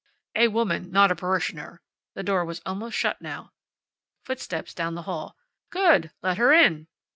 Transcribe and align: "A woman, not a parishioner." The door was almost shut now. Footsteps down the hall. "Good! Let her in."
"A 0.35 0.47
woman, 0.47 0.89
not 0.89 1.11
a 1.11 1.15
parishioner." 1.15 1.83
The 2.15 2.23
door 2.23 2.43
was 2.43 2.59
almost 2.65 2.97
shut 2.97 3.21
now. 3.21 3.51
Footsteps 4.25 4.73
down 4.73 4.95
the 4.95 5.03
hall. 5.03 5.35
"Good! 5.69 6.09
Let 6.23 6.39
her 6.39 6.51
in." 6.51 6.87